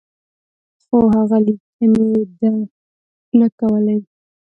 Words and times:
خو 0.85 0.97
هغه 1.15 1.37
لیکني 1.45 2.09
ده 2.39 2.51
نه 3.39 3.47
کولې. 3.59 3.97